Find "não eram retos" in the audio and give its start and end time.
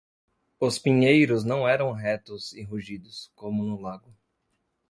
1.43-2.53